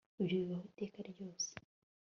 ibyo 0.21 0.35
bibaho 0.41 0.65
iteka 0.69 0.99
ryose 1.11 1.49